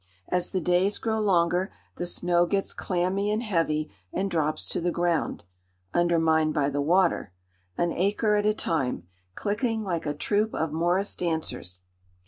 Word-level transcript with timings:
As 0.29 0.51
the 0.51 0.59
days 0.59 0.97
grow 0.97 1.19
longer, 1.19 1.71
the 1.97 2.07
snow 2.07 2.47
gets 2.47 2.73
clammy 2.73 3.29
and 3.29 3.43
heavy, 3.43 3.91
and 4.11 4.31
drops 4.31 4.67
to 4.69 4.81
the 4.81 4.89
ground, 4.89 5.43
(undermined 5.93 6.55
by 6.55 6.71
the 6.71 6.81
water,) 6.81 7.33
an 7.77 7.91
acre 7.91 8.33
at 8.35 8.47
a 8.47 8.53
time, 8.55 9.03
clicking 9.35 9.83
like 9.83 10.07
a 10.07 10.15
troop 10.15 10.55
of 10.55 10.71
morris 10.71 11.15
dancers. 11.15 11.83